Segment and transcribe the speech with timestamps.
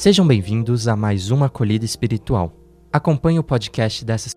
[0.00, 2.56] Sejam bem-vindos a mais uma acolhida espiritual.
[2.90, 4.30] Acompanhe o podcast dessa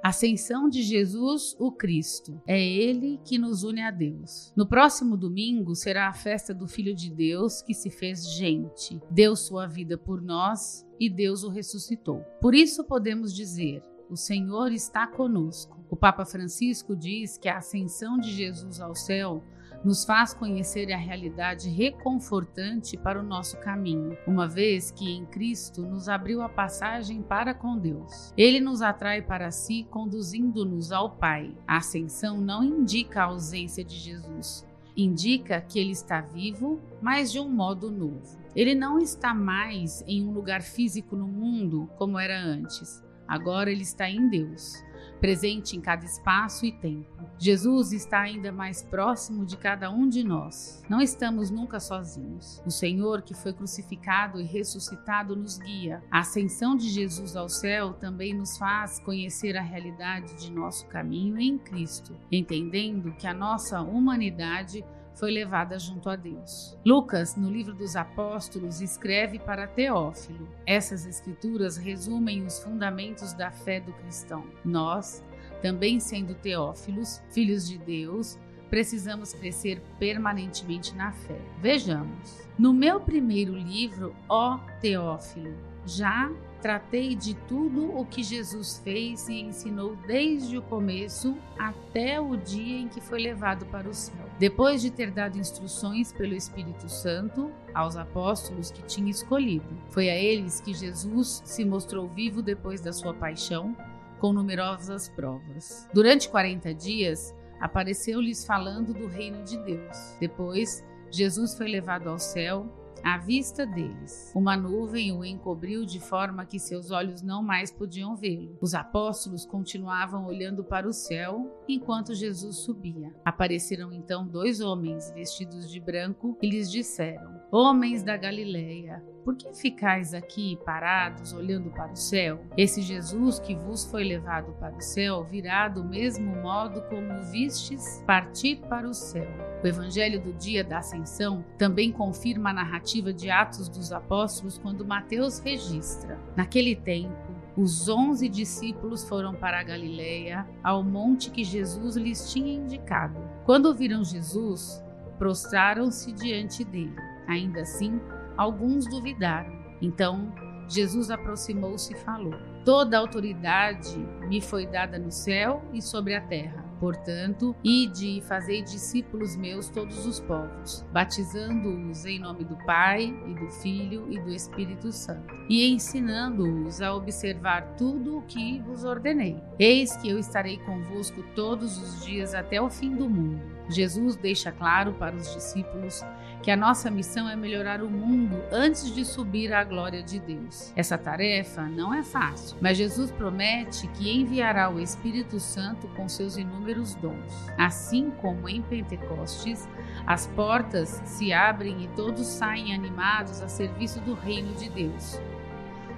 [0.00, 2.40] Ascensão de Jesus, o Cristo.
[2.46, 4.52] É Ele que nos une a Deus.
[4.56, 9.34] No próximo domingo será a festa do Filho de Deus que se fez gente, deu
[9.34, 12.20] sua vida por nós e Deus o ressuscitou.
[12.40, 15.84] Por isso podemos dizer: o Senhor está conosco.
[15.90, 19.42] O Papa Francisco diz que a ascensão de Jesus ao céu
[19.84, 25.82] nos faz conhecer a realidade reconfortante para o nosso caminho, uma vez que em Cristo
[25.82, 28.32] nos abriu a passagem para com Deus.
[28.36, 31.54] Ele nos atrai para si, conduzindo-nos ao Pai.
[31.66, 37.40] A ascensão não indica a ausência de Jesus, indica que ele está vivo, mas de
[37.40, 38.40] um modo novo.
[38.54, 43.02] Ele não está mais em um lugar físico no mundo como era antes.
[43.26, 44.82] Agora ele está em Deus
[45.22, 47.06] presente em cada espaço e tempo.
[47.38, 50.84] Jesus está ainda mais próximo de cada um de nós.
[50.88, 52.60] Não estamos nunca sozinhos.
[52.66, 56.02] O Senhor, que foi crucificado e ressuscitado, nos guia.
[56.10, 61.38] A ascensão de Jesus ao céu também nos faz conhecer a realidade de nosso caminho
[61.38, 66.78] em Cristo, entendendo que a nossa humanidade foi levada junto a Deus.
[66.84, 70.48] Lucas, no livro dos Apóstolos, escreve para Teófilo.
[70.66, 74.44] Essas escrituras resumem os fundamentos da fé do cristão.
[74.64, 75.24] Nós,
[75.60, 78.38] também sendo Teófilos, filhos de Deus,
[78.70, 81.38] precisamos crescer permanentemente na fé.
[81.60, 82.48] Vejamos.
[82.58, 85.54] No meu primeiro livro, Ó Teófilo,
[85.84, 86.30] já
[86.62, 92.78] tratei de tudo o que Jesus fez e ensinou desde o começo até o dia
[92.78, 94.24] em que foi levado para o céu.
[94.38, 100.16] Depois de ter dado instruções pelo Espírito Santo aos apóstolos que tinha escolhido, foi a
[100.16, 103.76] eles que Jesus se mostrou vivo depois da sua paixão,
[104.20, 105.88] com numerosas provas.
[105.92, 110.16] Durante 40 dias, apareceu-lhes falando do reino de Deus.
[110.20, 114.32] Depois, Jesus foi levado ao céu à vista deles.
[114.34, 118.56] Uma nuvem o encobriu de forma que seus olhos não mais podiam vê-lo.
[118.60, 123.12] Os apóstolos continuavam olhando para o céu enquanto Jesus subia.
[123.24, 129.52] Apareceram então dois homens vestidos de branco e lhes disseram: Homens da Galileia, por que
[129.54, 132.40] ficais aqui parados olhando para o céu?
[132.56, 138.02] Esse Jesus que vos foi levado para o céu virá do mesmo modo como vistes
[138.06, 139.30] partir para o céu.
[139.62, 144.84] O evangelho do dia da ascensão também confirma a narrativa de Atos dos Apóstolos quando
[144.84, 146.18] Mateus registra.
[146.36, 147.14] Naquele tempo,
[147.56, 153.16] os onze discípulos foram para a Galileia, ao monte que Jesus lhes tinha indicado.
[153.44, 154.82] Quando viram Jesus,
[155.16, 156.96] prostraram-se diante dele.
[157.28, 158.00] Ainda assim,
[158.36, 159.52] alguns duvidaram.
[159.80, 160.32] Então,
[160.68, 163.96] Jesus aproximou-se e falou: Toda autoridade
[164.28, 166.64] me foi dada no céu e sobre a terra.
[166.82, 173.34] Portanto, ide e fazei discípulos meus todos os povos, batizando-os em nome do Pai e
[173.34, 179.40] do Filho e do Espírito Santo, e ensinando-os a observar tudo o que vos ordenei.
[179.60, 183.40] Eis que eu estarei convosco todos os dias até o fim do mundo.
[183.68, 186.02] Jesus deixa claro para os discípulos
[186.42, 190.72] que a nossa missão é melhorar o mundo antes de subir à glória de Deus.
[190.74, 196.36] Essa tarefa não é fácil, mas Jesus promete que enviará o Espírito Santo com seus
[196.36, 197.32] inúmeros dons.
[197.56, 199.68] Assim como em Pentecostes,
[200.04, 205.20] as portas se abrem e todos saem animados a serviço do reino de Deus.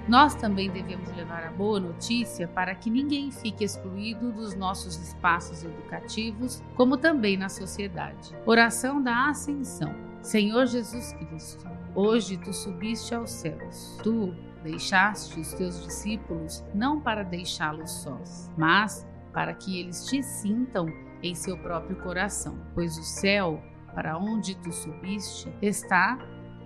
[0.07, 5.63] Nós também devemos levar a boa notícia para que ninguém fique excluído dos nossos espaços
[5.63, 8.35] educativos, como também na sociedade.
[8.45, 10.14] Oração da Ascensão.
[10.25, 13.95] Senhor Jesus Cristo, hoje tu subiste aos céus.
[14.01, 20.87] Tu deixaste os teus discípulos não para deixá-los sós, mas para que eles te sintam
[21.21, 23.61] em seu próprio coração, pois o céu,
[23.93, 26.17] para onde tu subiste, está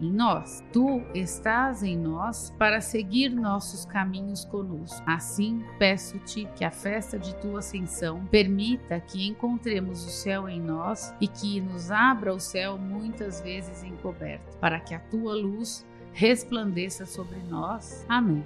[0.02, 0.64] em nós.
[0.72, 5.02] Tu estás em nós para seguir nossos caminhos conosco.
[5.06, 11.14] Assim, peço-te que a festa de tua ascensão permita que encontremos o céu em nós
[11.20, 17.06] e que nos abra o céu muitas vezes encoberto, para que a tua luz resplandeça
[17.06, 18.06] sobre nós.
[18.08, 18.44] Amém.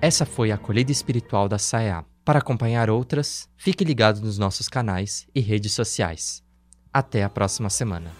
[0.00, 2.04] Essa foi a acolhida espiritual da SAEA.
[2.24, 6.42] Para acompanhar outras, fique ligado nos nossos canais e redes sociais.
[6.92, 8.10] Até a próxima semana.